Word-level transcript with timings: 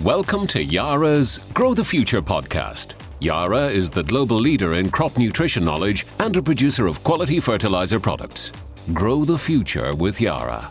Welcome 0.00 0.46
to 0.48 0.62
Yara's 0.62 1.38
Grow 1.54 1.72
the 1.72 1.82
Future 1.82 2.20
podcast. 2.20 2.96
Yara 3.18 3.68
is 3.68 3.88
the 3.88 4.02
global 4.02 4.36
leader 4.36 4.74
in 4.74 4.90
crop 4.90 5.16
nutrition 5.16 5.64
knowledge 5.64 6.06
and 6.18 6.36
a 6.36 6.42
producer 6.42 6.86
of 6.86 7.02
quality 7.02 7.40
fertilizer 7.40 7.98
products. 7.98 8.52
Grow 8.92 9.24
the 9.24 9.38
future 9.38 9.94
with 9.94 10.20
Yara. 10.20 10.70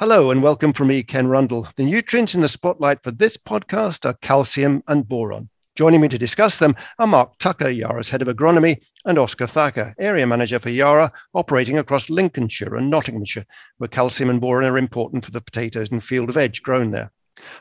Hello 0.00 0.32
and 0.32 0.42
welcome 0.42 0.72
from 0.72 0.88
me, 0.88 1.04
Ken 1.04 1.28
Rundle. 1.28 1.68
The 1.76 1.84
nutrients 1.84 2.34
in 2.34 2.40
the 2.40 2.48
spotlight 2.48 3.04
for 3.04 3.12
this 3.12 3.36
podcast 3.36 4.04
are 4.04 4.14
calcium 4.14 4.82
and 4.88 5.06
boron. 5.08 5.48
Joining 5.76 6.00
me 6.00 6.08
to 6.08 6.18
discuss 6.18 6.58
them 6.58 6.74
are 6.98 7.06
Mark 7.06 7.38
Tucker, 7.38 7.70
Yara's 7.70 8.08
head 8.08 8.20
of 8.20 8.26
agronomy, 8.26 8.78
and 9.04 9.16
Oscar 9.16 9.46
Thacker, 9.46 9.94
area 10.00 10.26
manager 10.26 10.58
for 10.58 10.70
Yara, 10.70 11.12
operating 11.34 11.78
across 11.78 12.10
Lincolnshire 12.10 12.74
and 12.74 12.90
Nottinghamshire, 12.90 13.46
where 13.78 13.86
calcium 13.86 14.28
and 14.28 14.40
boron 14.40 14.64
are 14.64 14.76
important 14.76 15.24
for 15.24 15.30
the 15.30 15.40
potatoes 15.40 15.90
and 15.92 16.02
field 16.02 16.28
of 16.28 16.36
edge 16.36 16.62
grown 16.62 16.90
there. 16.90 17.12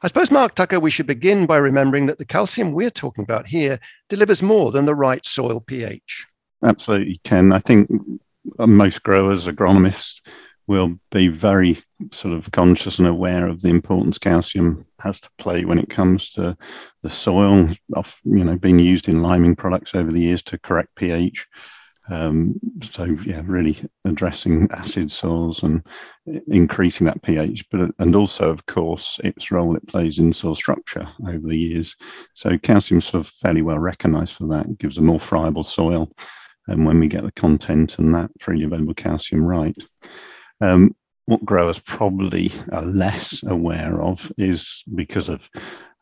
I 0.02 0.08
suppose, 0.08 0.32
Mark 0.32 0.56
Tucker, 0.56 0.80
we 0.80 0.92
should 0.92 1.08
begin 1.08 1.46
by 1.46 1.58
remembering 1.58 2.06
that 2.08 2.18
the 2.18 2.26
calcium 2.26 2.72
we're 2.72 2.90
talking 2.90 3.24
about 3.24 3.48
here 3.48 3.80
delivers 4.10 4.42
more 4.42 4.72
than 4.72 4.86
the 4.86 4.96
right 4.96 5.26
soil 5.26 5.62
pH. 5.62 6.26
Absolutely, 6.64 7.20
Ken. 7.24 7.52
I 7.52 7.60
think 7.60 7.90
most 8.60 9.04
growers, 9.04 9.48
agronomists, 9.48 10.22
will 10.68 10.98
be 11.12 11.28
very 11.28 11.78
sort 12.12 12.34
of 12.34 12.50
conscious 12.52 13.00
and 13.00 13.08
aware 13.08 13.48
of 13.48 13.62
the 13.62 13.70
importance 13.70 14.18
calcium 14.18 14.86
has 15.00 15.20
to 15.20 15.30
play 15.38 15.66
when 15.66 15.78
it 15.78 15.90
comes 15.90 16.32
to 16.32 16.58
the 17.02 17.10
soil. 17.10 17.70
Of 17.94 18.20
you 18.24 18.44
know, 18.44 18.58
being 18.58 18.80
used 18.80 19.10
in 19.10 19.22
liming 19.22 19.56
products 19.56 19.94
over 19.94 20.12
the 20.12 20.22
years 20.22 20.42
to 20.44 20.58
correct 20.58 20.96
pH. 20.96 21.46
Um, 22.10 22.60
so 22.82 23.06
yeah, 23.26 23.42
really 23.46 23.80
addressing 24.04 24.68
acid 24.72 25.10
soils 25.10 25.64
and 25.64 25.82
increasing 26.48 27.06
that 27.06 27.22
pH, 27.22 27.70
but 27.70 27.92
and 28.00 28.16
also 28.16 28.50
of 28.50 28.66
course 28.66 29.20
its 29.24 29.52
role 29.52 29.76
it 29.76 29.88
plays 29.88 30.20
in 30.20 30.34
soil 30.34 30.56
structure 30.56 31.08
over 31.28 31.48
the 31.48 31.58
years. 31.58 31.96
So 32.34 32.58
calcium's 32.58 33.06
sort 33.06 33.26
of 33.26 33.32
fairly 33.32 33.62
well 33.62 33.80
recognised 33.80 34.34
for 34.34 34.48
that. 34.48 34.66
It 34.66 34.80
gives 34.80 34.98
a 34.98 35.02
more 35.02 35.20
friable 35.20 35.64
soil, 35.64 36.12
and 36.68 36.86
when 36.86 37.00
we 37.00 37.08
get 37.08 37.24
the 37.24 37.32
content 37.32 38.00
and 38.00 38.14
that 38.16 38.32
freely 38.40 38.66
available 38.66 38.94
calcium 38.94 39.44
right. 39.46 39.76
Um, 40.60 40.96
what 41.26 41.46
growers 41.46 41.80
probably 41.80 42.52
are 42.74 42.84
less 42.84 43.44
aware 43.44 44.02
of 44.02 44.30
is 44.38 44.84
because 44.94 45.30
of 45.30 45.50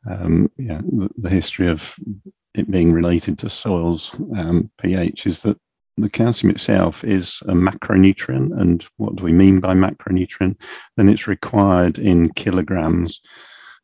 um, 0.10 0.52
yeah, 0.58 0.82
the, 0.82 1.10
the, 1.18 1.30
history 1.30 1.68
of 1.68 1.96
it 2.56 2.70
being 2.72 2.92
related 2.92 3.38
to 3.38 3.50
soils 3.52 4.16
um, 4.36 4.72
pH 4.80 5.28
is 5.28 5.44
that 5.44 5.60
the 6.02 6.10
calcium 6.10 6.52
itself 6.52 7.04
is 7.04 7.42
a 7.48 7.54
macronutrient. 7.54 8.60
And 8.60 8.86
what 8.98 9.16
do 9.16 9.24
we 9.24 9.32
mean 9.32 9.60
by 9.60 9.74
macronutrient? 9.74 10.62
Then 10.98 11.10
it's 11.10 11.28
required 11.28 12.00
in 12.00 12.34
kilograms 12.34 13.22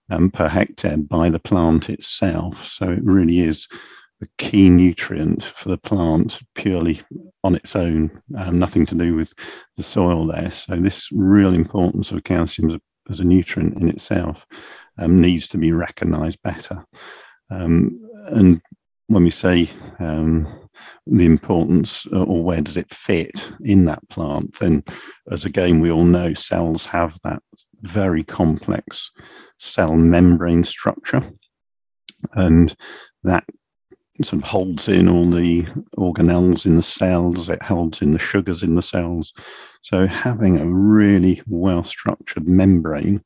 um, 0.09 0.31
per 0.31 0.47
hectare 0.47 0.97
by 0.97 1.29
the 1.29 1.39
plant 1.39 1.89
itself. 1.89 2.65
So 2.65 2.91
it 2.91 3.03
really 3.03 3.39
is 3.39 3.67
a 4.21 4.27
key 4.37 4.69
nutrient 4.69 5.43
for 5.43 5.69
the 5.69 5.77
plant 5.77 6.39
purely 6.55 7.01
on 7.43 7.55
its 7.55 7.75
own, 7.75 8.21
um, 8.35 8.57
nothing 8.57 8.85
to 8.87 8.95
do 8.95 9.15
with 9.15 9.33
the 9.75 9.83
soil 9.83 10.25
there. 10.25 10.49
So 10.49 10.75
this 10.75 11.09
real 11.11 11.53
importance 11.53 12.11
of 12.11 12.23
calcium 12.23 12.69
as 12.69 12.75
a, 12.75 12.81
as 13.09 13.19
a 13.19 13.23
nutrient 13.23 13.77
in 13.79 13.89
itself 13.89 14.45
um, 14.97 15.21
needs 15.21 15.47
to 15.49 15.57
be 15.57 15.71
recognised 15.71 16.41
better. 16.41 16.83
Um, 17.51 18.01
and 18.25 18.61
when 19.07 19.23
we 19.23 19.29
say 19.29 19.69
um, 19.99 20.67
the 21.09 21.25
importance 21.25 22.05
uh, 22.13 22.23
or 22.23 22.43
where 22.43 22.61
does 22.61 22.77
it 22.77 22.89
fit 22.89 23.51
in 23.63 23.85
that 23.85 24.07
plant, 24.09 24.57
then 24.59 24.83
as 25.31 25.45
again 25.45 25.79
we 25.79 25.91
all 25.91 26.03
know, 26.03 26.33
cells 26.33 26.85
have 26.85 27.17
that 27.23 27.41
very 27.81 28.23
complex 28.23 29.11
cell 29.59 29.95
membrane 29.95 30.63
structure. 30.63 31.23
And 32.33 32.75
that 33.23 33.45
sort 34.23 34.41
of 34.41 34.49
holds 34.49 34.89
in 34.89 35.07
all 35.07 35.29
the 35.29 35.63
organelles 35.97 36.65
in 36.65 36.75
the 36.75 36.81
cells, 36.81 37.49
it 37.49 37.61
holds 37.61 38.01
in 38.01 38.13
the 38.13 38.19
sugars 38.19 38.63
in 38.63 38.75
the 38.75 38.81
cells. 38.81 39.31
So 39.81 40.07
having 40.07 40.59
a 40.59 40.65
really 40.65 41.41
well 41.47 41.83
structured 41.83 42.47
membrane 42.47 43.23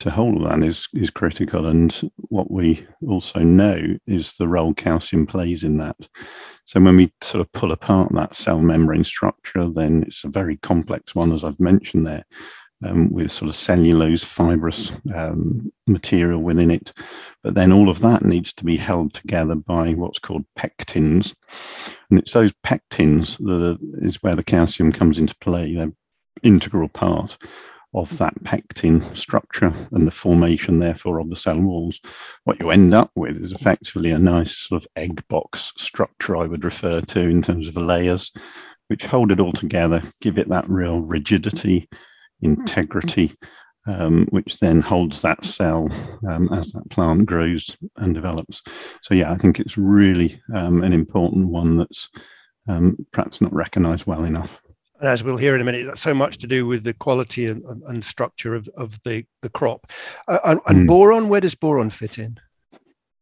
to 0.00 0.10
hold 0.10 0.44
that 0.44 0.64
is 0.64 0.88
is 0.94 1.10
critical. 1.10 1.66
And 1.66 2.10
what 2.28 2.50
we 2.50 2.86
also 3.06 3.40
know 3.40 3.80
is 4.06 4.34
the 4.34 4.48
role 4.48 4.74
calcium 4.74 5.26
plays 5.26 5.62
in 5.62 5.78
that. 5.78 5.96
So 6.64 6.80
when 6.80 6.96
we 6.96 7.12
sort 7.22 7.40
of 7.40 7.52
pull 7.52 7.72
apart 7.72 8.12
that 8.14 8.34
cell 8.34 8.60
membrane 8.60 9.04
structure, 9.04 9.68
then 9.68 10.04
it's 10.04 10.24
a 10.24 10.28
very 10.28 10.56
complex 10.56 11.14
one, 11.14 11.32
as 11.32 11.44
I've 11.44 11.60
mentioned 11.60 12.06
there 12.06 12.24
um, 12.84 13.10
with 13.12 13.30
sort 13.30 13.48
of 13.48 13.56
cellulose 13.56 14.24
fibrous 14.24 14.92
um, 15.14 15.70
material 15.86 16.40
within 16.40 16.70
it. 16.70 16.92
But 17.42 17.54
then 17.54 17.72
all 17.72 17.88
of 17.88 18.00
that 18.00 18.24
needs 18.24 18.52
to 18.54 18.64
be 18.64 18.76
held 18.76 19.14
together 19.14 19.54
by 19.54 19.92
what's 19.92 20.18
called 20.18 20.44
pectins. 20.58 21.34
And 22.10 22.18
it's 22.18 22.32
those 22.32 22.52
pectins 22.64 23.38
that 23.38 23.72
are, 23.72 24.04
is 24.04 24.22
where 24.22 24.34
the 24.34 24.44
calcium 24.44 24.92
comes 24.92 25.18
into 25.18 25.36
play. 25.40 25.74
They're 25.74 25.92
integral 26.42 26.88
part 26.88 27.36
of 27.94 28.16
that 28.18 28.34
pectin 28.44 29.04
structure 29.14 29.74
and 29.92 30.06
the 30.06 30.12
formation, 30.12 30.78
therefore, 30.78 31.18
of 31.18 31.28
the 31.28 31.36
cell 31.36 31.58
walls. 31.58 32.00
What 32.44 32.60
you 32.60 32.70
end 32.70 32.94
up 32.94 33.10
with 33.16 33.36
is 33.36 33.52
effectively 33.52 34.10
a 34.10 34.18
nice 34.18 34.56
sort 34.56 34.82
of 34.82 34.88
egg 34.96 35.26
box 35.28 35.72
structure, 35.76 36.36
I 36.36 36.46
would 36.46 36.64
refer 36.64 37.00
to 37.00 37.20
in 37.20 37.42
terms 37.42 37.66
of 37.66 37.76
layers, 37.76 38.32
which 38.88 39.06
hold 39.06 39.32
it 39.32 39.40
all 39.40 39.52
together, 39.52 40.02
give 40.20 40.38
it 40.38 40.48
that 40.48 40.68
real 40.68 41.00
rigidity 41.00 41.88
integrity, 42.42 43.34
um, 43.86 44.26
which 44.30 44.58
then 44.58 44.80
holds 44.80 45.22
that 45.22 45.44
cell 45.44 45.88
um, 46.28 46.48
as 46.52 46.72
that 46.72 46.88
plant 46.90 47.26
grows 47.26 47.76
and 47.96 48.14
develops. 48.14 48.62
So, 49.02 49.14
yeah, 49.14 49.32
I 49.32 49.36
think 49.36 49.58
it's 49.58 49.76
really 49.76 50.40
um, 50.54 50.82
an 50.82 50.92
important 50.92 51.48
one 51.48 51.76
that's 51.76 52.08
um, 52.68 52.96
perhaps 53.12 53.40
not 53.40 53.52
recognized 53.52 54.06
well 54.06 54.24
enough. 54.24 54.60
And 55.00 55.08
as 55.08 55.24
we'll 55.24 55.38
hear 55.38 55.54
in 55.54 55.62
a 55.62 55.64
minute, 55.64 55.86
that's 55.86 56.02
so 56.02 56.12
much 56.12 56.38
to 56.38 56.46
do 56.46 56.66
with 56.66 56.84
the 56.84 56.92
quality 56.92 57.46
and, 57.46 57.64
and 57.86 58.04
structure 58.04 58.54
of, 58.54 58.68
of 58.76 59.02
the, 59.02 59.24
the 59.40 59.48
crop. 59.48 59.90
Uh, 60.28 60.38
and, 60.44 60.60
and 60.66 60.82
mm. 60.82 60.86
boron, 60.86 61.30
where 61.30 61.40
does 61.40 61.54
boron 61.54 61.88
fit 61.88 62.18
in? 62.18 62.38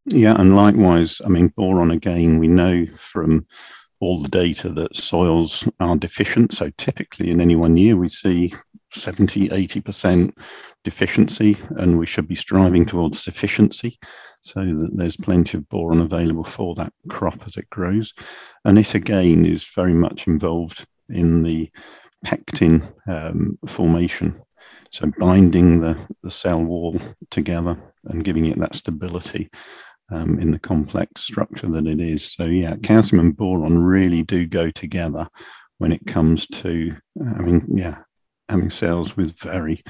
Yeah, 0.06 0.34
and 0.40 0.56
likewise, 0.56 1.20
I 1.24 1.28
mean, 1.28 1.48
boron 1.56 1.92
again, 1.92 2.38
we 2.38 2.48
know 2.48 2.86
from 2.96 3.46
all 4.00 4.20
the 4.20 4.28
data 4.28 4.70
that 4.70 4.96
soils 4.96 5.68
are 5.78 5.96
deficient. 5.96 6.52
So 6.52 6.70
typically 6.78 7.30
in 7.30 7.40
any 7.40 7.54
one 7.54 7.76
year, 7.76 7.96
we 7.96 8.08
see 8.08 8.52
70, 8.92 9.48
80% 9.48 10.32
deficiency, 10.82 11.58
and 11.76 11.98
we 11.98 12.06
should 12.06 12.26
be 12.26 12.34
striving 12.34 12.86
towards 12.86 13.22
sufficiency 13.22 13.98
so 14.40 14.60
that 14.60 14.90
there's 14.96 15.16
plenty 15.16 15.58
of 15.58 15.68
boron 15.68 16.00
available 16.00 16.44
for 16.44 16.74
that 16.76 16.92
crop 17.08 17.40
as 17.46 17.56
it 17.56 17.70
grows. 17.70 18.14
And 18.64 18.78
it 18.78 18.94
again 18.94 19.44
is 19.44 19.68
very 19.74 19.94
much 19.94 20.26
involved 20.26 20.86
in 21.10 21.42
the 21.42 21.70
pectin 22.24 22.86
um, 23.06 23.58
formation. 23.66 24.40
So 24.90 25.10
binding 25.18 25.80
the, 25.80 25.98
the 26.22 26.30
cell 26.30 26.62
wall 26.62 27.00
together 27.30 27.78
and 28.04 28.24
giving 28.24 28.46
it 28.46 28.58
that 28.58 28.74
stability 28.74 29.50
um, 30.10 30.38
in 30.38 30.50
the 30.50 30.58
complex 30.58 31.22
structure 31.22 31.68
that 31.68 31.86
it 31.86 32.00
is. 32.00 32.32
So 32.32 32.46
yeah, 32.46 32.76
calcium 32.82 33.20
and 33.20 33.36
boron 33.36 33.78
really 33.78 34.22
do 34.22 34.46
go 34.46 34.70
together 34.70 35.28
when 35.78 35.92
it 35.92 36.06
comes 36.06 36.46
to 36.46 36.94
having 37.36 37.64
yeah 37.74 37.98
having 38.48 38.70
cells 38.70 39.16
with 39.16 39.38
very 39.38 39.82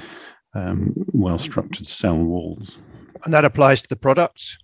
um, 0.53 0.93
well 1.13 1.37
structured 1.37 1.87
cell 1.87 2.17
walls. 2.17 2.79
And 3.23 3.33
that 3.33 3.45
applies 3.45 3.81
to 3.81 3.89
the 3.89 3.95
products? 3.95 4.57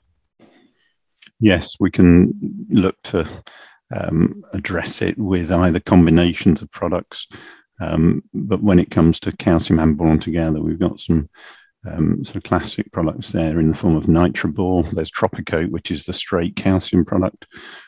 Yes, 1.39 1.75
we 1.79 1.91
can 1.91 2.33
look 2.69 2.95
to 3.03 3.27
um, 3.93 4.43
address 4.53 5.01
it 5.01 5.17
with 5.17 5.51
either 5.51 5.79
combinations 5.79 6.61
of 6.61 6.71
products. 6.71 7.27
Um, 7.79 8.23
but 8.33 8.63
when 8.63 8.79
it 8.79 8.91
comes 8.91 9.19
to 9.21 9.35
calcium 9.35 9.79
and 9.79 9.97
boron 9.97 10.19
together, 10.19 10.61
we've 10.61 10.79
got 10.79 10.99
some 10.99 11.29
um, 11.85 12.23
sort 12.23 12.37
of 12.37 12.43
classic 12.43 12.91
products 12.91 13.31
there 13.31 13.59
in 13.59 13.69
the 13.69 13.77
form 13.77 13.95
of 13.95 14.05
Nitrabor. 14.05 14.89
There's 14.91 15.11
Tropicote, 15.11 15.69
which 15.69 15.91
is 15.91 16.05
the 16.05 16.13
straight 16.13 16.55
calcium 16.55 17.05
product, 17.05 17.47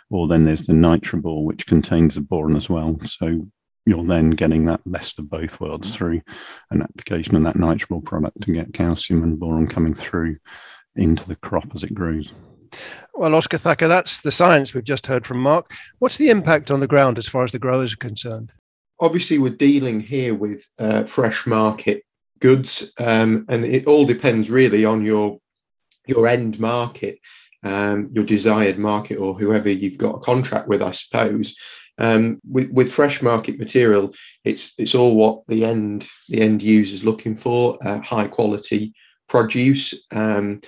or 0.10 0.28
then 0.28 0.44
there's 0.44 0.68
the 0.68 0.74
Nitrabor, 0.74 1.44
which 1.44 1.66
contains 1.66 2.16
the 2.16 2.22
boron 2.22 2.56
as 2.56 2.70
well. 2.70 2.98
So 3.06 3.40
you're 3.86 4.06
then 4.06 4.32
getting 4.32 4.66
that 4.66 4.82
best 4.86 5.18
of 5.18 5.30
both 5.30 5.60
worlds 5.62 5.96
through 5.96 6.22
an 6.72 6.82
application 6.82 7.36
of 7.36 7.44
that 7.44 7.56
Nitrabor 7.56 8.04
product 8.04 8.42
to 8.42 8.52
get 8.52 8.74
calcium 8.74 9.24
and 9.24 9.40
boron 9.40 9.68
coming 9.68 9.94
through 9.94 10.38
into 10.96 11.28
the 11.28 11.38
crop 11.38 11.74
as 11.74 11.84
it 11.84 11.94
grows. 11.94 12.34
Well, 13.14 13.36
Oscar 13.36 13.58
Thacker, 13.58 13.88
that's 13.88 14.22
the 14.22 14.32
science 14.32 14.74
we've 14.74 14.84
just 14.84 15.08
heard 15.08 15.26
from 15.26 15.40
Mark. 15.40 15.74
What's 16.00 16.18
the 16.18 16.30
impact 16.30 16.72
on 16.72 16.80
the 16.80 16.88
ground 16.88 17.18
as 17.18 17.28
far 17.28 17.44
as 17.44 17.52
the 17.52 17.60
growers 17.60 17.94
are 17.94 17.98
concerned? 17.98 18.52
Obviously, 19.00 19.38
we're 19.38 19.54
dealing 19.54 20.00
here 20.00 20.34
with 20.34 20.66
uh, 20.80 21.04
fresh 21.04 21.46
market 21.46 22.04
goods, 22.40 22.92
um, 23.00 23.46
and 23.50 23.66
it 23.66 23.86
all 23.88 24.06
depends 24.06 24.50
really 24.50 24.86
on 24.86 25.06
your 25.06 25.40
your 26.08 26.28
end 26.28 26.60
market, 26.60 27.20
um, 27.64 28.10
your 28.14 28.24
desired 28.24 28.78
market, 28.78 29.18
or 29.18 29.34
whoever 29.34 29.70
you've 29.70 29.98
got 29.98 30.16
a 30.16 30.20
contract 30.20 30.68
with, 30.68 30.82
I 30.82 30.92
suppose. 30.92 31.56
Um, 32.00 32.40
with, 32.48 32.70
with 32.72 32.92
fresh 32.92 33.22
market 33.22 33.58
material, 33.58 34.14
it's 34.44 34.74
it's 34.78 34.96
all 34.96 35.16
what 35.16 35.42
the 35.48 35.66
end 35.66 36.08
the 36.30 36.42
end 36.42 36.62
user 36.62 36.94
is 36.94 37.04
looking 37.04 37.36
for: 37.36 37.78
uh, 37.86 38.00
high 38.02 38.28
quality 38.28 38.94
produce. 39.28 39.94
Um, 40.12 40.62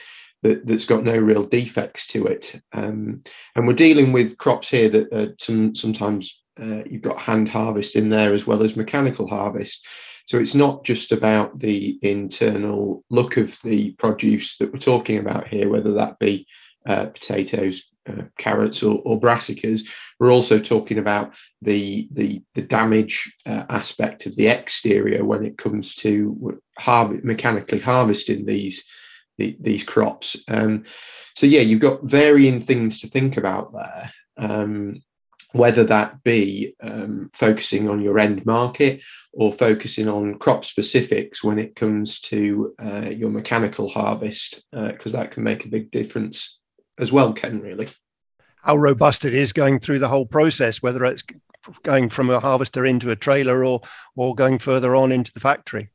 that, 0.44 0.68
has 0.70 0.86
got 0.86 1.04
no 1.04 1.18
real 1.18 1.46
defects 1.46 2.08
to 2.08 2.28
it. 2.28 2.60
Um, 2.74 3.24
and 3.56 3.68
we're 3.68 3.74
dealing 3.74 4.12
with 4.12 4.38
crops 4.38 4.70
here 4.70 4.90
that 4.90 5.14
uh, 5.14 5.28
some, 5.40 5.76
sometimes 5.76 6.42
uh, 6.62 6.84
you've 6.86 7.02
got 7.02 7.20
hand 7.20 7.50
harvest 7.50 7.96
in 7.96 8.10
there 8.10 8.34
as 8.34 8.46
well 8.46 8.64
as 8.64 8.76
mechanical 8.76 9.28
harvest. 9.28 9.86
So 10.28 10.38
it's 10.38 10.56
not 10.56 10.84
just 10.84 11.12
about 11.12 11.58
the 11.60 11.98
internal 12.02 13.04
look 13.10 13.38
of 13.38 13.58
the 13.64 13.94
produce 13.94 14.58
that 14.58 14.72
we're 14.72 14.80
talking 14.80 15.18
about 15.18 15.48
here, 15.48 15.70
whether 15.70 15.94
that 15.94 16.20
be 16.20 16.46
uh, 16.86 17.08
potatoes, 17.08 17.84
uh, 18.08 18.24
carrots, 18.38 18.84
or, 18.84 19.02
or, 19.06 19.20
brassicas. 19.20 19.82
We're 20.20 20.32
also 20.32 20.60
talking 20.60 21.00
about 21.00 21.34
the 21.62 22.08
the, 22.12 22.44
the 22.54 22.62
damage 22.62 23.36
uh, 23.46 23.64
aspect 23.70 24.28
of 24.28 24.36
the 24.36 24.48
exterior 24.48 25.26
when 25.26 25.44
it 25.44 25.58
comes 25.58 25.96
to 25.96 26.62
harv- 26.78 27.24
mechanically 27.24 27.80
harvesting 27.80 28.46
these 28.46 28.84
the, 29.40 29.58
these 29.60 29.84
crops. 29.84 30.36
Um, 30.48 30.84
so 31.36 31.48
yeah, 31.48 31.62
you've 31.62 31.80
got 31.80 32.04
varying 32.04 32.62
things 32.62 33.02
to 33.02 33.08
think 33.08 33.38
about 33.38 33.74
there. 33.74 34.12
Um, 34.38 35.02
whether 35.52 35.84
that 35.84 36.24
be 36.24 36.76
um, 36.82 37.32
focusing 37.34 37.90
on 37.90 38.02
your 38.02 38.20
end 38.20 38.46
market 38.46 39.02
or 39.34 39.52
focusing 39.52 40.08
on 40.08 40.38
crop 40.38 40.64
specifics 40.64 41.44
when 41.44 41.58
it 41.58 41.76
comes 41.76 42.20
to 42.22 42.74
uh, 42.80 43.10
your 43.10 43.30
mechanical 43.30 43.90
harvest, 43.90 44.64
because 44.72 45.16
uh, 45.16 45.20
that 45.20 45.32
can 45.32 45.44
make 45.44 45.66
a 45.66 45.70
big 45.70 45.90
difference 45.92 46.60
as 47.00 47.12
well, 47.12 47.34
Ken, 47.34 47.62
really. 47.62 47.88
How 48.62 48.76
robust 48.76 49.26
it 49.26 49.34
is 49.34 49.54
going 49.54 49.80
through 49.80 50.00
the 50.00 50.08
whole 50.08 50.26
process, 50.26 50.84
whether 50.84 51.04
it's 51.06 51.24
going 51.84 52.10
from 52.10 52.30
a 52.30 52.40
harvester 52.40 52.86
into 52.86 53.10
a 53.10 53.16
trailer 53.16 53.66
or, 53.66 53.82
or 54.16 54.36
going 54.36 54.60
further 54.60 54.96
on 54.96 55.12
into 55.12 55.34
the 55.34 55.40
factory. 55.40 55.90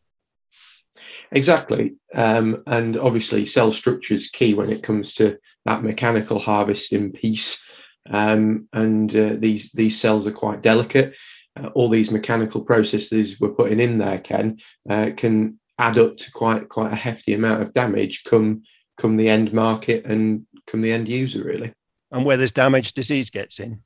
Exactly. 1.35 1.97
Um, 2.15 2.63
and 2.67 2.97
obviously, 2.97 3.45
cell 3.45 3.73
structure 3.73 4.15
is 4.15 4.31
key 4.31 4.55
when 4.55 4.71
it 4.71 4.85
comes 4.85 5.15
to 5.15 5.37
that 5.65 5.83
mechanical 5.83 6.39
harvesting 6.39 7.13
piece. 7.13 7.61
Um, 8.09 8.69
and 8.73 9.15
uh, 9.15 9.35
these 9.37 9.71
these 9.73 10.01
cells 10.01 10.27
are 10.27 10.33
quite 10.33 10.63
delicate. 10.63 11.15
Uh, 11.61 11.69
all 11.75 11.89
these 11.89 12.11
mechanical 12.11 12.65
processes 12.65 13.41
we're 13.41 13.51
putting 13.51 13.81
in 13.81 13.99
there, 13.99 14.19
Ken, 14.19 14.59
uh, 14.89 15.11
can 15.17 15.59
add 15.79 15.99
up 15.99 16.17
to 16.19 16.31
quite 16.31 16.69
quite 16.69 16.93
a 16.93 16.97
hefty 16.97 17.35
amount 17.35 17.63
of 17.63 17.75
damage 17.75 18.23
come 18.25 18.63
come 18.97 19.17
the 19.17 19.29
end 19.29 19.53
market 19.53 20.05
and 20.07 20.47
come 20.69 20.83
the 20.83 20.93
end 20.93 21.09
user, 21.09 21.43
really. 21.43 21.73
And 22.13 22.25
where 22.25 22.37
there's 22.37 22.53
damage, 22.53 22.93
disease 22.93 23.31
gets 23.31 23.59
in. 23.59 23.83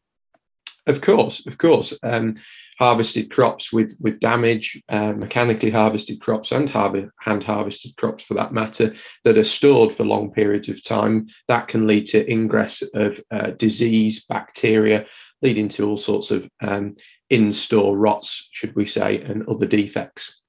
Of 0.87 1.01
course, 1.01 1.47
of 1.47 1.57
course. 1.57 1.95
Um, 2.03 2.35
harvested 2.79 3.31
crops 3.31 3.73
with 3.73 3.97
with 4.01 4.21
damage, 4.21 4.81
uh, 4.89 5.13
mechanically 5.13 5.71
harvested 5.71 6.21
crops, 6.21 6.53
and 6.53 6.71
hand 6.71 7.45
harvested 7.45 7.97
crops 7.97 8.23
for 8.25 8.35
that 8.35 8.53
matter, 8.53 8.95
that 9.25 9.39
are 9.39 9.45
stored 9.45 9.93
for 9.93 10.05
long 10.05 10.31
periods 10.31 10.69
of 10.69 10.83
time, 10.83 11.27
that 11.49 11.69
can 11.69 11.87
lead 11.87 12.07
to 12.07 12.31
ingress 12.31 12.83
of 12.95 13.21
uh, 13.31 13.51
disease, 13.51 14.25
bacteria, 14.27 15.07
leading 15.43 15.69
to 15.69 15.89
all 15.89 15.99
sorts 15.99 16.31
of 16.31 16.49
um, 16.61 16.97
in-store 17.31 17.97
rots, 17.97 18.49
should 18.53 18.75
we 18.75 18.87
say, 18.87 19.21
and 19.23 19.47
other 19.49 19.67
defects. 19.67 20.41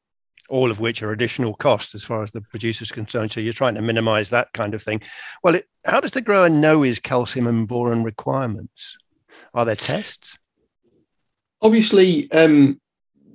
All 0.50 0.72
of 0.72 0.80
which 0.80 1.04
are 1.04 1.12
additional 1.12 1.54
costs 1.54 1.94
as 1.94 2.04
far 2.04 2.24
as 2.24 2.32
the 2.32 2.42
producer 2.42 2.84
is 2.84 2.92
concerned. 2.92 3.32
So 3.32 3.40
you're 3.40 3.54
trying 3.54 3.76
to 3.76 3.84
minimise 3.84 4.32
that 4.32 4.52
kind 4.54 4.74
of 4.74 4.82
thing. 4.82 5.02
Well, 5.44 5.56
it, 5.56 5.68
how 5.86 6.00
does 6.00 6.12
the 6.12 6.22
grower 6.22 6.50
know 6.50 6.82
his 6.82 7.00
calcium 7.00 7.46
and 7.46 7.68
boron 7.68 8.04
requirements? 8.04 8.98
Are 9.54 9.66
there 9.66 9.76
tests? 9.76 10.38
Obviously, 11.62 12.32
um, 12.32 12.80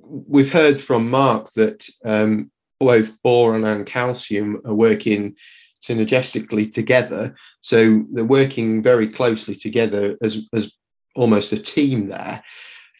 we've 0.03 0.53
heard 0.53 0.81
from 0.81 1.11
Mark 1.11 1.51
that 1.53 1.87
um, 2.05 2.51
both 2.81 3.21
boron 3.23 3.65
and 3.65 3.87
calcium 3.87 4.61
are 4.65 4.75
working 4.75 5.37
synergistically 5.83 6.73
together. 6.73 7.35
So 7.61 8.05
they're 8.13 8.25
working 8.25 8.83
very 8.83 9.09
closely 9.09 9.55
together 9.55 10.17
as, 10.23 10.39
as 10.53 10.73
almost 11.15 11.53
a 11.53 11.59
team 11.59 12.09
there. 12.09 12.43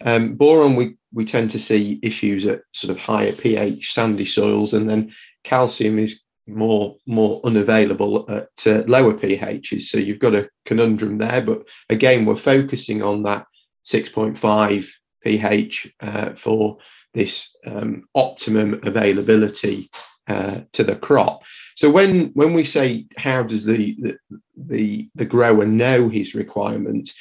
Um, 0.05 0.35
boron, 0.35 0.77
we, 0.77 0.97
we 1.13 1.25
tend 1.25 1.51
to 1.53 1.59
see 1.59 2.01
issues 2.03 2.47
at 2.47 2.63
sort 2.73 2.91
of 2.91 2.99
higher 2.99 3.33
pH, 3.33 3.93
sandy 3.95 4.27
soils, 4.27 4.75
and 4.75 4.89
then 4.89 5.13
calcium 5.45 5.99
is 5.99 6.21
more 6.47 6.97
more 7.07 7.41
unavailable 7.45 8.31
at 8.31 8.51
uh, 8.67 8.83
lower 8.87 9.15
pHs. 9.15 9.83
So 9.83 9.97
you've 9.99 10.19
got 10.19 10.35
a 10.35 10.49
conundrum 10.67 11.17
there. 11.17 11.41
But 11.41 11.67
again, 11.89 12.27
we're 12.27 12.37
focusing 12.37 13.03
on 13.03 13.23
that 13.23 13.47
6.5 13.87 14.91
pH 15.25 15.93
uh, 16.01 16.31
for 16.35 16.79
this 17.15 17.57
um, 17.67 18.05
optimum 18.15 18.81
availability 18.83 19.91
uh, 20.29 20.61
to 20.73 20.85
the 20.85 20.97
crop. 20.97 21.43
So 21.77 21.91
when 21.91 22.29
when 22.35 22.55
we 22.55 22.65
say 22.65 23.07
how 23.17 23.43
does 23.43 23.65
the 23.65 23.97
the 23.99 24.19
the, 24.57 25.11
the 25.15 25.25
grower 25.25 25.67
know 25.67 26.09
his 26.09 26.35
requirements, 26.35 27.15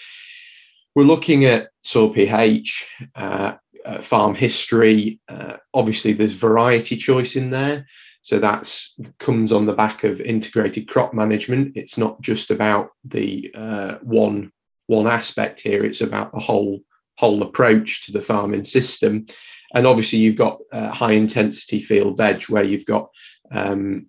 we're 0.95 1.03
looking 1.03 1.45
at 1.45 1.69
soil 1.83 2.11
pH, 2.11 2.87
uh, 3.15 3.55
uh, 3.85 4.01
farm 4.01 4.35
history. 4.35 5.19
Uh, 5.27 5.57
obviously, 5.73 6.13
there's 6.13 6.33
variety 6.33 6.95
choice 6.97 7.35
in 7.35 7.49
there. 7.49 7.85
So 8.21 8.39
that 8.39 8.73
comes 9.19 9.51
on 9.51 9.65
the 9.65 9.73
back 9.73 10.05
of 10.05 10.21
integrated 10.21 10.87
crop 10.87 11.13
management. 11.13 11.75
It's 11.75 11.97
not 11.97 12.21
just 12.21 12.51
about 12.51 12.91
the 13.03 13.51
uh, 13.53 13.97
one 14.01 14.51
one 14.87 15.07
aspect 15.07 15.59
here. 15.59 15.83
It's 15.83 16.01
about 16.01 16.31
the 16.31 16.39
whole 16.39 16.79
whole 17.17 17.43
approach 17.43 18.05
to 18.05 18.11
the 18.11 18.21
farming 18.21 18.63
system. 18.63 19.25
And 19.73 19.87
obviously, 19.87 20.19
you've 20.19 20.35
got 20.35 20.59
uh, 20.71 20.89
high 20.89 21.13
intensity 21.13 21.81
field 21.81 22.17
veg 22.17 22.43
where 22.43 22.63
you've 22.63 22.85
got 22.85 23.09
um, 23.51 24.07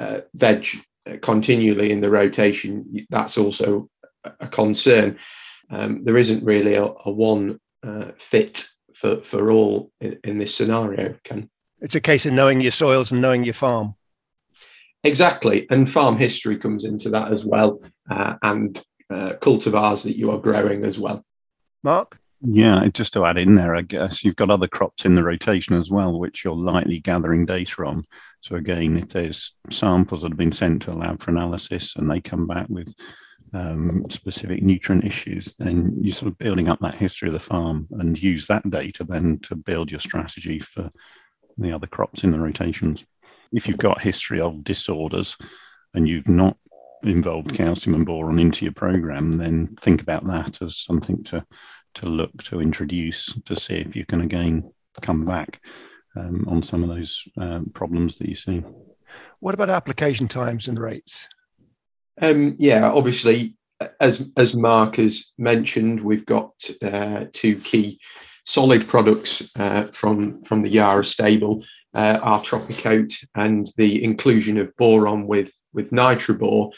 uh, 0.00 0.20
veg 0.34 0.66
continually 1.22 1.90
in 1.90 2.00
the 2.00 2.10
rotation. 2.10 3.06
That's 3.10 3.38
also 3.38 3.88
a 4.24 4.48
concern. 4.48 5.18
Um, 5.70 6.04
there 6.04 6.16
isn't 6.16 6.44
really 6.44 6.74
a, 6.74 6.84
a 6.84 7.10
one 7.10 7.60
uh, 7.82 8.12
fit 8.18 8.66
for, 8.94 9.18
for 9.18 9.50
all 9.50 9.92
in, 10.00 10.18
in 10.24 10.38
this 10.38 10.54
scenario, 10.54 11.16
Ken. 11.24 11.48
It's 11.80 11.94
a 11.94 12.00
case 12.00 12.26
of 12.26 12.32
knowing 12.32 12.60
your 12.60 12.72
soils 12.72 13.12
and 13.12 13.20
knowing 13.20 13.44
your 13.44 13.54
farm. 13.54 13.94
Exactly. 15.04 15.66
And 15.70 15.90
farm 15.90 16.16
history 16.16 16.56
comes 16.56 16.84
into 16.84 17.10
that 17.10 17.30
as 17.30 17.44
well, 17.44 17.80
uh, 18.10 18.36
and 18.42 18.82
uh, 19.10 19.34
cultivars 19.40 20.02
that 20.02 20.16
you 20.16 20.30
are 20.32 20.38
growing 20.38 20.84
as 20.84 20.98
well. 20.98 21.22
Mark? 21.84 22.18
Yeah, 22.40 22.86
just 22.92 23.14
to 23.14 23.24
add 23.24 23.36
in 23.36 23.54
there, 23.54 23.74
I 23.74 23.82
guess 23.82 24.24
you've 24.24 24.36
got 24.36 24.50
other 24.50 24.68
crops 24.68 25.04
in 25.04 25.16
the 25.16 25.24
rotation 25.24 25.74
as 25.74 25.90
well, 25.90 26.18
which 26.18 26.44
you're 26.44 26.54
likely 26.54 27.00
gathering 27.00 27.46
data 27.46 27.84
on. 27.84 28.04
So 28.40 28.54
again, 28.54 28.96
if 28.96 29.08
there's 29.08 29.56
samples 29.70 30.22
that 30.22 30.30
have 30.30 30.38
been 30.38 30.52
sent 30.52 30.82
to 30.82 30.92
a 30.92 30.94
lab 30.94 31.20
for 31.20 31.32
analysis 31.32 31.96
and 31.96 32.08
they 32.08 32.20
come 32.20 32.46
back 32.46 32.68
with 32.68 32.94
um, 33.54 34.04
specific 34.08 34.62
nutrient 34.62 35.04
issues, 35.04 35.56
then 35.56 35.96
you're 36.00 36.14
sort 36.14 36.30
of 36.30 36.38
building 36.38 36.68
up 36.68 36.78
that 36.80 36.96
history 36.96 37.28
of 37.28 37.32
the 37.32 37.40
farm 37.40 37.88
and 37.92 38.22
use 38.22 38.46
that 38.46 38.68
data 38.70 39.02
then 39.02 39.40
to 39.40 39.56
build 39.56 39.90
your 39.90 40.00
strategy 40.00 40.60
for 40.60 40.88
the 41.56 41.72
other 41.72 41.88
crops 41.88 42.22
in 42.22 42.30
the 42.30 42.38
rotations. 42.38 43.04
If 43.52 43.66
you've 43.66 43.78
got 43.78 44.00
history 44.00 44.40
of 44.40 44.62
disorders 44.62 45.36
and 45.94 46.08
you've 46.08 46.28
not 46.28 46.56
involved 47.02 47.54
calcium 47.54 47.94
and 47.94 48.06
boron 48.06 48.38
into 48.38 48.64
your 48.64 48.74
program, 48.74 49.32
then 49.32 49.74
think 49.80 50.02
about 50.02 50.26
that 50.26 50.62
as 50.62 50.76
something 50.78 51.24
to 51.24 51.44
to 51.98 52.06
look 52.06 52.42
to 52.44 52.60
introduce 52.60 53.34
to 53.44 53.54
see 53.54 53.74
if 53.74 53.94
you 53.94 54.04
can 54.04 54.22
again 54.22 54.70
come 55.02 55.24
back 55.24 55.60
um, 56.16 56.44
on 56.48 56.62
some 56.62 56.82
of 56.82 56.88
those 56.88 57.26
uh, 57.40 57.60
problems 57.74 58.18
that 58.18 58.28
you 58.28 58.34
see. 58.34 58.62
What 59.40 59.54
about 59.54 59.70
application 59.70 60.28
times 60.28 60.68
and 60.68 60.78
rates? 60.78 61.28
Um, 62.20 62.56
yeah, 62.58 62.90
obviously, 62.90 63.56
as 64.00 64.30
as 64.36 64.56
Mark 64.56 64.96
has 64.96 65.32
mentioned, 65.38 66.00
we've 66.00 66.26
got 66.26 66.52
uh, 66.82 67.26
two 67.32 67.56
key 67.56 68.00
solid 68.44 68.86
products 68.88 69.42
uh, 69.56 69.84
from 69.92 70.42
from 70.42 70.62
the 70.62 70.68
Yara 70.68 71.04
stable, 71.04 71.64
uh, 71.98 72.20
our 72.22 72.40
Tropicote 72.40 73.16
and 73.34 73.68
the 73.76 74.04
inclusion 74.04 74.56
of 74.56 74.74
boron 74.76 75.26
with 75.26 75.52
with 75.72 75.90
Nitrabor 75.90 76.72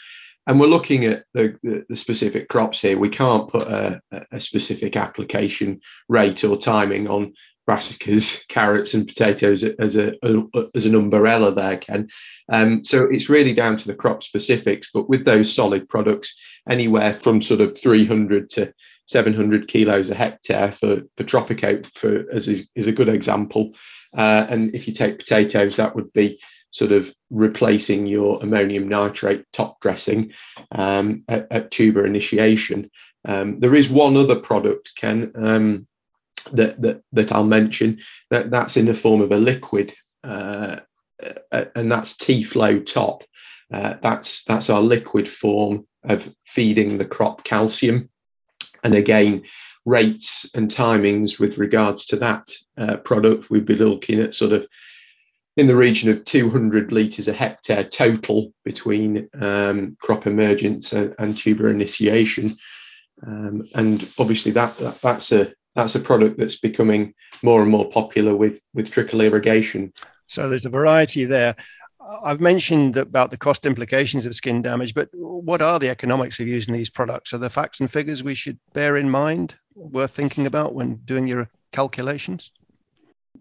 and 0.47 0.59
we're 0.59 0.67
looking 0.67 1.05
at 1.05 1.23
the, 1.33 1.55
the, 1.61 1.85
the, 1.87 1.95
specific 1.95 2.49
crops 2.49 2.81
here. 2.81 2.97
We 2.97 3.09
can't 3.09 3.47
put 3.47 3.67
a, 3.67 4.01
a, 4.31 4.39
specific 4.39 4.97
application 4.97 5.81
rate 6.09 6.43
or 6.43 6.57
timing 6.57 7.07
on 7.07 7.33
brassicas, 7.69 8.41
carrots, 8.49 8.95
and 8.95 9.07
potatoes 9.07 9.63
as 9.63 9.95
a, 9.95 10.13
a 10.23 10.43
as 10.73 10.85
an 10.85 10.95
umbrella 10.95 11.53
there, 11.53 11.77
Ken. 11.77 12.09
Um, 12.51 12.83
so 12.83 13.03
it's 13.03 13.29
really 13.29 13.53
down 13.53 13.77
to 13.77 13.87
the 13.87 13.95
crop 13.95 14.23
specifics. 14.23 14.89
But 14.91 15.07
with 15.07 15.25
those 15.25 15.53
solid 15.53 15.87
products, 15.87 16.33
anywhere 16.67 17.13
from 17.13 17.41
sort 17.41 17.61
of 17.61 17.79
300 17.79 18.49
to 18.51 18.73
700 19.11 19.67
kilos 19.67 20.09
a 20.09 20.15
hectare 20.15 20.71
for 20.71 21.03
for 21.17 21.23
Tropicote, 21.23 21.85
for 21.93 22.25
as 22.31 22.47
is, 22.47 22.69
is 22.75 22.87
a 22.87 22.91
good 22.91 23.09
example. 23.09 23.75
Uh, 24.15 24.45
and 24.49 24.75
if 24.75 24.87
you 24.87 24.93
take 24.93 25.19
potatoes, 25.19 25.75
that 25.75 25.95
would 25.95 26.11
be 26.13 26.41
sort 26.71 26.91
of 26.91 27.13
replacing 27.29 28.07
your 28.07 28.41
ammonium 28.41 28.87
nitrate 28.87 29.43
top 29.51 29.79
dressing 29.81 30.31
um, 30.71 31.23
at, 31.27 31.47
at, 31.51 31.71
tuber 31.71 32.05
initiation. 32.05 32.89
Um, 33.25 33.59
there 33.59 33.75
is 33.75 33.89
one 33.89 34.15
other 34.15 34.37
product, 34.39 34.91
Ken, 34.95 35.31
um, 35.35 35.87
that, 36.53 36.81
that, 36.81 37.03
that 37.11 37.31
I'll 37.31 37.43
mention 37.43 37.99
that 38.29 38.49
that's 38.49 38.77
in 38.77 38.85
the 38.85 38.93
form 38.93 39.21
of 39.21 39.31
a 39.31 39.37
liquid, 39.37 39.93
uh 40.23 40.79
and 41.75 41.91
that's 41.91 42.17
T-Flow 42.17 42.79
Top. 42.79 43.23
Uh, 43.71 43.95
that's 44.01 44.43
that's 44.45 44.69
our 44.69 44.81
liquid 44.81 45.29
form 45.29 45.87
of 46.03 46.33
feeding 46.45 46.97
the 46.97 47.05
crop 47.05 47.43
calcium, 47.43 48.09
and 48.83 48.95
again, 48.95 49.43
rates 49.85 50.49
and 50.53 50.69
timings 50.69 51.39
with 51.39 51.57
regards 51.57 52.05
to 52.07 52.15
that 52.17 52.51
uh, 52.77 52.97
product, 52.97 53.49
we'd 53.49 53.65
be 53.65 53.75
looking 53.75 54.19
at 54.19 54.33
sort 54.33 54.51
of 54.51 54.67
in 55.57 55.67
the 55.67 55.75
region 55.75 56.09
of 56.09 56.23
200 56.23 56.91
litres 56.91 57.27
a 57.27 57.33
hectare 57.33 57.83
total 57.83 58.53
between 58.63 59.29
um, 59.39 59.97
crop 59.99 60.27
emergence 60.27 60.93
and, 60.93 61.13
and 61.19 61.37
tuber 61.37 61.69
initiation. 61.69 62.57
Um, 63.25 63.67
and 63.75 64.07
obviously 64.17 64.51
that, 64.53 64.77
that, 64.77 65.01
that's 65.01 65.31
a 65.31 65.53
that's 65.75 65.95
a 65.95 65.99
product 65.99 66.37
that's 66.37 66.57
becoming 66.57 67.13
more 67.43 67.61
and 67.61 67.71
more 67.71 67.89
popular 67.89 68.35
with 68.35 68.61
with 68.73 68.91
trickle 68.91 69.21
irrigation. 69.21 69.93
So 70.27 70.49
there's 70.49 70.65
a 70.65 70.69
variety 70.69 71.25
there. 71.25 71.55
I've 72.23 72.41
mentioned 72.41 72.97
about 72.97 73.31
the 73.31 73.37
cost 73.37 73.65
implications 73.65 74.25
of 74.25 74.35
skin 74.35 74.61
damage, 74.61 74.93
but 74.93 75.09
what 75.13 75.61
are 75.61 75.79
the 75.79 75.89
economics 75.89 76.39
of 76.39 76.47
using 76.47 76.73
these 76.73 76.89
products? 76.89 77.33
Are 77.33 77.37
there 77.37 77.49
facts 77.49 77.79
and 77.79 77.91
figures 77.91 78.23
we 78.23 78.33
should 78.33 78.59
bear 78.73 78.97
in 78.97 79.09
mind, 79.09 79.55
worth 79.75 80.11
thinking 80.11 80.47
about 80.47 80.73
when 80.73 80.95
doing 81.05 81.27
your 81.27 81.49
calculations? 81.71 82.51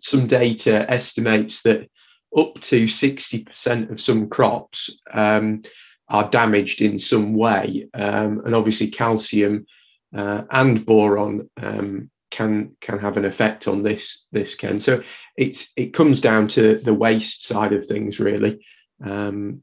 Some 0.01 0.27
data 0.27 0.91
estimates 0.91 1.63
that 1.63 1.89
up 2.37 2.61
to 2.61 2.85
60% 2.85 3.91
of 3.91 4.01
some 4.01 4.29
crops 4.29 4.91
um, 5.11 5.63
are 6.09 6.31
damaged 6.31 6.81
in 6.81 6.99
some 6.99 7.35
way. 7.35 7.89
Um, 7.95 8.43
and 8.45 8.55
obviously, 8.55 8.89
calcium 8.89 9.67
uh, 10.15 10.43
and 10.51 10.85
boron 10.85 11.49
um, 11.57 12.11
can 12.31 12.77
can 12.81 12.99
have 12.99 13.17
an 13.17 13.25
effect 13.25 13.69
on 13.69 13.83
this 13.83 14.27
this 14.33 14.55
Ken. 14.55 14.81
So 14.81 15.03
it's 15.37 15.71
it 15.77 15.93
comes 15.93 16.21
down 16.21 16.49
to 16.49 16.77
the 16.77 16.95
waste 16.95 17.47
side 17.47 17.73
of 17.73 17.87
things 17.87 18.21
really, 18.21 18.65
um, 19.05 19.63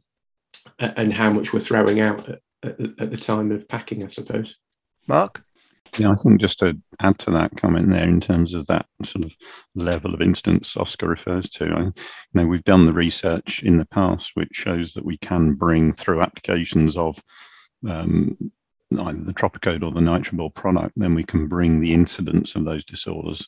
and 0.79 1.13
how 1.13 1.31
much 1.31 1.53
we're 1.53 1.59
throwing 1.59 1.99
out 1.99 2.29
at, 2.29 2.39
at, 2.63 2.79
at, 2.99 3.11
the 3.11 3.17
time 3.17 3.51
of 3.51 3.67
packing, 3.67 4.03
I 4.03 4.07
suppose. 4.07 4.55
Mark. 5.07 5.43
Yeah, 5.97 6.11
I 6.11 6.15
think 6.15 6.41
just 6.41 6.59
to 6.59 6.77
add 6.99 7.17
to 7.19 7.31
that 7.31 7.55
comment 7.55 7.89
there, 7.89 8.03
in 8.03 8.19
terms 8.19 8.53
of 8.53 8.67
that 8.67 8.85
sort 9.03 9.23
of 9.23 9.35
level 9.73 10.13
of 10.13 10.21
instance 10.21 10.75
Oscar 10.75 11.07
refers 11.07 11.49
to, 11.51 11.65
I, 11.65 11.79
you 11.83 11.93
know, 12.33 12.45
we've 12.45 12.63
done 12.65 12.85
the 12.85 12.93
research 12.93 13.63
in 13.63 13.77
the 13.77 13.85
past 13.85 14.31
which 14.35 14.49
shows 14.51 14.93
that 14.93 15.05
we 15.05 15.17
can 15.17 15.53
bring 15.53 15.93
through 15.93 16.21
applications 16.21 16.97
of 16.97 17.23
um, 17.87 18.37
either 18.91 19.23
the 19.23 19.33
Tropicote 19.33 19.83
or 19.83 19.91
the 19.91 20.01
Nitrabor 20.01 20.53
product, 20.53 20.93
then 20.95 21.13
we 21.13 21.23
can 21.23 21.47
bring 21.47 21.79
the 21.79 21.93
incidence 21.93 22.55
of 22.55 22.65
those 22.65 22.85
disorders 22.85 23.45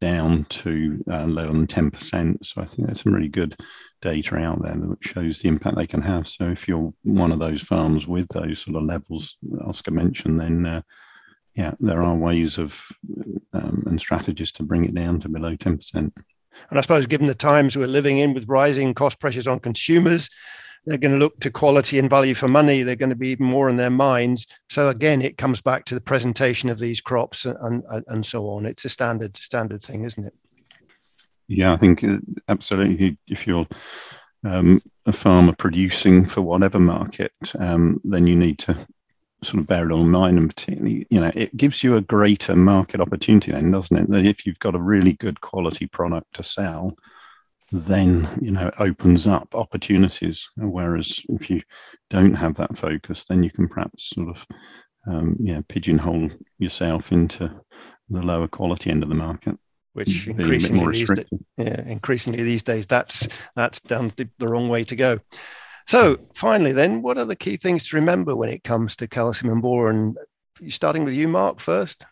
down 0.00 0.44
to 0.48 1.02
uh, 1.10 1.26
lower 1.26 1.52
than 1.52 1.66
10%. 1.66 2.44
So 2.44 2.62
I 2.62 2.64
think 2.64 2.86
there's 2.86 3.02
some 3.02 3.12
really 3.12 3.28
good 3.28 3.56
data 4.00 4.36
out 4.36 4.62
there 4.62 4.76
that 4.76 4.96
shows 5.00 5.40
the 5.40 5.48
impact 5.48 5.76
they 5.76 5.86
can 5.86 6.02
have. 6.02 6.28
So 6.28 6.48
if 6.48 6.68
you're 6.68 6.92
one 7.02 7.32
of 7.32 7.40
those 7.40 7.60
farms 7.60 8.06
with 8.06 8.28
those 8.28 8.60
sort 8.60 8.76
of 8.76 8.84
levels 8.84 9.36
Oscar 9.64 9.90
mentioned, 9.90 10.38
then 10.38 10.64
uh, 10.64 10.82
yeah, 11.54 11.74
there 11.80 12.02
are 12.02 12.14
ways 12.14 12.58
of 12.58 12.80
um, 13.52 13.82
and 13.86 14.00
strategies 14.00 14.52
to 14.52 14.62
bring 14.62 14.84
it 14.84 14.94
down 14.94 15.20
to 15.20 15.28
below 15.28 15.56
10%. 15.56 15.94
And 15.94 16.78
I 16.78 16.80
suppose 16.80 17.06
given 17.06 17.26
the 17.26 17.34
times 17.34 17.76
we're 17.76 17.86
living 17.86 18.18
in 18.18 18.34
with 18.34 18.48
rising 18.48 18.94
cost 18.94 19.20
pressures 19.20 19.46
on 19.46 19.58
consumers, 19.58 20.30
they're 20.88 20.98
going 20.98 21.12
to 21.12 21.18
look 21.18 21.38
to 21.40 21.50
quality 21.50 21.98
and 21.98 22.08
value 22.08 22.34
for 22.34 22.48
money. 22.48 22.82
They're 22.82 22.96
going 22.96 23.10
to 23.10 23.16
be 23.16 23.28
even 23.28 23.46
more 23.46 23.68
in 23.68 23.76
their 23.76 23.90
minds. 23.90 24.46
So 24.68 24.88
again, 24.88 25.20
it 25.22 25.36
comes 25.36 25.60
back 25.60 25.84
to 25.86 25.94
the 25.94 26.00
presentation 26.00 26.70
of 26.70 26.78
these 26.78 27.00
crops 27.00 27.44
and 27.46 27.82
and, 27.90 28.04
and 28.08 28.26
so 28.26 28.48
on. 28.48 28.66
It's 28.66 28.84
a 28.84 28.88
standard 28.88 29.36
standard 29.36 29.82
thing, 29.82 30.04
isn't 30.04 30.24
it? 30.24 30.34
Yeah, 31.46 31.72
I 31.72 31.76
think 31.76 32.04
uh, 32.04 32.18
absolutely. 32.48 33.18
If 33.28 33.46
you're 33.46 33.66
um, 34.44 34.82
a 35.06 35.12
farmer 35.12 35.54
producing 35.54 36.26
for 36.26 36.42
whatever 36.42 36.78
market, 36.80 37.32
um, 37.58 38.00
then 38.04 38.26
you 38.26 38.36
need 38.36 38.58
to 38.60 38.86
sort 39.42 39.60
of 39.60 39.66
bear 39.66 39.88
it 39.88 39.92
all 39.92 40.00
in 40.00 40.10
mind 40.10 40.36
and 40.36 40.48
particularly 40.48 41.06
you 41.10 41.20
know 41.20 41.30
it 41.32 41.56
gives 41.56 41.84
you 41.84 41.94
a 41.94 42.00
greater 42.00 42.56
market 42.56 43.00
opportunity 43.00 43.52
then 43.52 43.70
doesn't 43.70 43.96
it 43.96 44.10
that 44.10 44.26
if 44.26 44.44
you've 44.44 44.58
got 44.58 44.74
a 44.74 44.80
really 44.80 45.12
good 45.12 45.40
quality 45.40 45.86
product 45.86 46.26
to 46.34 46.42
sell 46.42 46.96
then 47.70 48.28
you 48.40 48.50
know 48.50 48.68
it 48.68 48.74
opens 48.78 49.26
up 49.26 49.54
opportunities. 49.54 50.48
Whereas 50.56 51.20
if 51.28 51.50
you 51.50 51.62
don't 52.10 52.34
have 52.34 52.54
that 52.54 52.76
focus, 52.78 53.24
then 53.24 53.42
you 53.42 53.50
can 53.50 53.68
perhaps 53.68 54.10
sort 54.10 54.28
of 54.28 54.46
um, 55.06 55.36
yeah 55.40 55.60
pigeonhole 55.68 56.30
yourself 56.58 57.12
into 57.12 57.50
the 58.10 58.22
lower 58.22 58.48
quality 58.48 58.90
end 58.90 59.02
of 59.02 59.08
the 59.08 59.14
market 59.14 59.58
which 59.98 60.28
increasingly 60.28 60.92
these, 60.92 61.10
yeah, 61.56 61.80
increasingly 61.86 62.42
these 62.44 62.62
days 62.62 62.86
that's 62.86 63.26
that's 63.56 63.80
down 63.80 64.12
the, 64.16 64.28
the, 64.38 64.46
wrong 64.46 64.68
way 64.68 64.84
to 64.84 64.94
go. 64.94 65.18
So 65.88 66.18
finally, 66.34 66.72
then, 66.72 67.02
what 67.02 67.18
are 67.18 67.24
the 67.24 67.34
key 67.34 67.56
things 67.56 67.88
to 67.88 67.96
remember 67.96 68.36
when 68.36 68.48
it 68.48 68.62
comes 68.62 68.94
to 68.96 69.08
calcium 69.08 69.52
and 69.52 69.62
boron? 69.62 70.14
Starting 70.68 71.04
with 71.04 71.14
you, 71.14 71.26
Mark, 71.26 71.58
first. 71.58 72.04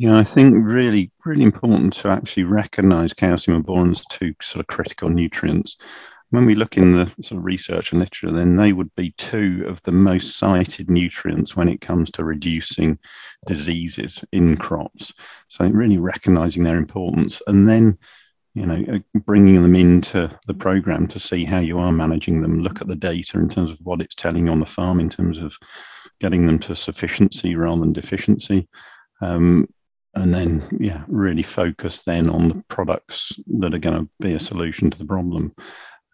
Yeah, 0.00 0.16
I 0.16 0.22
think 0.22 0.54
really, 0.56 1.10
really 1.24 1.42
important 1.42 1.92
to 1.94 2.08
actually 2.08 2.44
recognise 2.44 3.12
calcium 3.12 3.56
and 3.56 3.66
boron 3.66 3.90
as 3.90 4.04
two 4.06 4.32
sort 4.40 4.60
of 4.60 4.68
critical 4.68 5.08
nutrients. 5.08 5.76
When 6.30 6.46
we 6.46 6.54
look 6.54 6.76
in 6.76 6.92
the 6.92 7.10
sort 7.20 7.40
of 7.40 7.44
research 7.44 7.90
and 7.90 7.98
literature, 7.98 8.30
then 8.30 8.54
they 8.54 8.72
would 8.72 8.94
be 8.94 9.10
two 9.18 9.64
of 9.66 9.82
the 9.82 9.90
most 9.90 10.38
cited 10.38 10.88
nutrients 10.88 11.56
when 11.56 11.68
it 11.68 11.80
comes 11.80 12.12
to 12.12 12.22
reducing 12.22 12.96
diseases 13.44 14.24
in 14.30 14.56
crops. 14.56 15.12
So 15.48 15.68
really 15.68 15.98
recognising 15.98 16.62
their 16.62 16.78
importance, 16.78 17.42
and 17.48 17.68
then 17.68 17.98
you 18.54 18.66
know 18.66 18.84
uh, 18.94 18.98
bringing 19.26 19.60
them 19.60 19.74
into 19.74 20.30
the 20.46 20.54
program 20.54 21.08
to 21.08 21.18
see 21.18 21.44
how 21.44 21.58
you 21.58 21.76
are 21.80 21.90
managing 21.90 22.40
them. 22.40 22.62
Look 22.62 22.80
at 22.80 22.86
the 22.86 22.94
data 22.94 23.36
in 23.40 23.48
terms 23.48 23.72
of 23.72 23.80
what 23.82 24.00
it's 24.00 24.14
telling 24.14 24.48
on 24.48 24.60
the 24.60 24.66
farm 24.66 25.00
in 25.00 25.08
terms 25.08 25.40
of 25.42 25.56
getting 26.20 26.46
them 26.46 26.60
to 26.60 26.76
sufficiency 26.76 27.56
rather 27.56 27.80
than 27.80 27.92
deficiency. 27.92 28.68
Um, 29.20 29.66
and 30.18 30.34
then 30.34 30.66
yeah 30.80 31.04
really 31.08 31.42
focus 31.42 32.02
then 32.02 32.28
on 32.28 32.48
the 32.48 32.62
products 32.68 33.38
that 33.58 33.74
are 33.74 33.78
going 33.78 33.98
to 33.98 34.08
be 34.20 34.32
a 34.32 34.40
solution 34.40 34.90
to 34.90 34.98
the 34.98 35.04
problem 35.04 35.54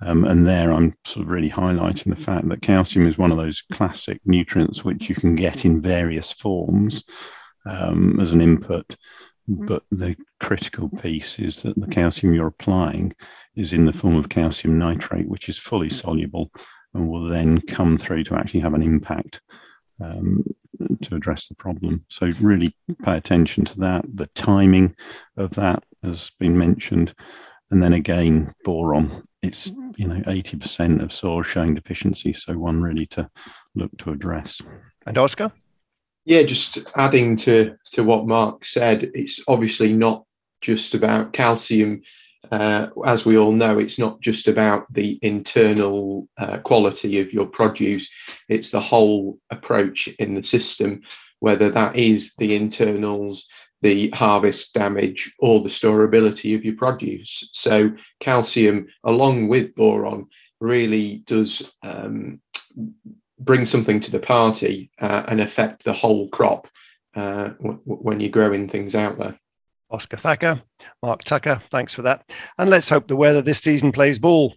um, 0.03 0.25
and 0.25 0.47
there 0.47 0.73
i'm 0.73 0.95
sort 1.05 1.25
of 1.25 1.31
really 1.31 1.51
highlighting 1.51 2.15
the 2.15 2.21
fact 2.21 2.49
that 2.49 2.63
calcium 2.63 3.07
is 3.07 3.19
one 3.19 3.33
of 3.33 3.39
those 3.39 3.63
classic 3.73 4.21
nutrients 4.25 4.85
which 4.85 5.09
you 5.09 5.15
can 5.15 5.35
get 5.35 5.65
in 5.65 5.81
various 5.81 6.33
forms 6.33 7.05
um, 7.67 8.19
as 8.21 8.33
an 8.33 8.41
input 8.41 8.87
mm-hmm. 9.49 9.67
but 9.67 9.83
the 9.91 10.17
critical 10.41 10.89
piece 10.89 11.39
is 11.39 11.63
that 11.63 11.79
the 11.81 11.89
calcium 11.89 12.35
you're 12.35 12.49
applying 12.49 13.13
is 13.57 13.73
in 13.73 13.85
the 13.85 13.93
form 13.93 14.17
of 14.17 14.29
calcium 14.29 14.79
nitrate 14.79 15.29
which 15.29 15.49
is 15.49 15.59
fully 15.59 15.91
soluble 15.91 16.51
and 16.93 17.09
will 17.09 17.25
then 17.25 17.61
come 17.63 17.99
through 17.99 18.23
to 18.23 18.37
actually 18.37 18.61
have 18.61 18.75
an 18.75 18.83
impact 18.83 19.41
um, 20.01 20.45
to 21.03 21.15
address 21.15 21.49
the 21.49 21.55
problem. 21.55 22.05
So 22.09 22.31
really 22.41 22.75
pay 23.03 23.17
attention 23.17 23.65
to 23.67 23.81
that. 23.81 24.05
The 24.15 24.27
timing 24.29 24.95
of 25.37 25.51
that 25.51 25.83
has 26.03 26.31
been 26.39 26.57
mentioned, 26.57 27.15
and 27.71 27.83
then 27.83 27.93
again 27.93 28.53
boron. 28.65 29.27
It's 29.43 29.73
you 29.97 30.09
know 30.09 30.23
eighty 30.27 30.57
percent 30.57 31.03
of 31.03 31.13
soils 31.13 31.47
showing 31.47 31.75
deficiency, 31.75 32.33
so 32.33 32.55
one 32.55 32.83
really 32.83 33.07
to 33.09 33.29
look 33.75 33.97
to 33.99 34.11
address. 34.11 34.61
And 35.07 35.19
Oscar. 35.19 35.53
Yeah, 36.25 36.43
just 36.43 36.79
adding 36.97 37.37
to 37.37 37.77
to 37.93 38.03
what 38.03 38.27
Mark 38.27 38.65
said, 38.65 39.11
it's 39.15 39.41
obviously 39.47 39.93
not 39.93 40.25
just 40.61 40.95
about 40.95 41.35
calcium 41.35 42.01
uh, 42.51 42.89
as 43.05 43.25
we 43.25 43.39
all 43.39 43.53
know, 43.53 43.79
it's 43.79 43.99
not 43.99 44.21
just 44.21 44.49
about 44.49 44.93
the 44.93 45.19
internal 45.23 46.29
uh, 46.39 46.59
quality 46.59 47.21
of 47.21 47.33
your 47.33 47.47
produce, 47.47 48.09
it's 48.49 48.71
the 48.71 48.81
whole 48.81 49.39
approach 49.51 50.09
in 50.19 50.35
the 50.35 50.43
system, 50.43 51.03
whether 51.41 51.71
that 51.71 51.97
is 51.97 52.35
the 52.39 52.55
internals, 52.55 53.47
the 53.83 54.11
harvest 54.11 54.75
damage, 54.75 55.33
or 55.39 55.61
the 55.61 55.69
storability 55.69 56.55
of 56.55 56.65
your 56.65 56.77
produce. 56.77 57.49
So, 57.53 57.93
calcium, 58.21 58.87
along 59.05 59.49
with 59.49 59.75
boron, 59.75 60.27
really 60.61 61.23
does 61.27 61.73
um, 61.83 62.41
bring 63.39 63.67
something 63.67 64.01
to 64.01 64.11
the 64.11 64.21
party 64.21 64.91
uh, 65.01 65.25
and 65.29 65.41
affect 65.41 65.85
the 65.85 65.93
whole 65.93 66.29
crop 66.29 66.69
uh, 67.15 67.49
w- 67.61 67.81
when 67.85 68.21
you're 68.21 68.31
growing 68.31 68.69
things 68.69 68.95
out 68.95 69.19
there. 69.19 69.39
Oscar 69.95 70.17
Thacker, 70.17 70.61
Mark 71.03 71.23
Tucker, 71.23 71.63
thanks 71.71 71.95
for 71.95 72.03
that. 72.03 72.31
And 72.59 72.69
let's 72.69 72.89
hope 72.89 73.07
the 73.07 73.17
weather 73.17 73.41
this 73.41 73.61
season 73.61 73.93
plays 73.93 74.19
ball. 74.19 74.55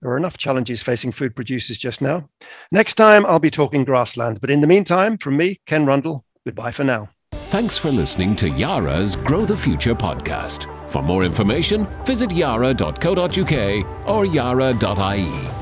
There 0.00 0.10
are 0.10 0.16
enough 0.16 0.38
challenges 0.38 0.82
facing 0.82 1.12
food 1.12 1.36
producers 1.36 1.76
just 1.76 2.00
now. 2.00 2.28
Next 2.72 2.94
time, 2.94 3.26
I'll 3.26 3.38
be 3.38 3.50
talking 3.50 3.84
grassland. 3.84 4.40
But 4.40 4.50
in 4.50 4.60
the 4.62 4.66
meantime, 4.66 5.18
from 5.18 5.36
me, 5.36 5.60
Ken 5.66 5.84
Rundle, 5.84 6.24
goodbye 6.46 6.72
for 6.72 6.84
now. 6.84 7.10
Thanks 7.32 7.76
for 7.76 7.90
listening 7.90 8.34
to 8.36 8.48
Yara's 8.48 9.16
Grow 9.16 9.44
the 9.44 9.56
Future 9.56 9.94
podcast. 9.94 10.66
For 10.88 11.02
more 11.02 11.24
information, 11.24 11.86
visit 12.04 12.32
yara.co.uk 12.32 14.08
or 14.08 14.26
yara.ie. 14.26 15.57